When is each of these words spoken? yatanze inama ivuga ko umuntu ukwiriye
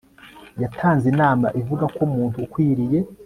yatanze 0.61 1.05
inama 1.13 1.47
ivuga 1.61 1.85
ko 1.93 1.99
umuntu 2.07 2.37
ukwiriye 2.45 2.99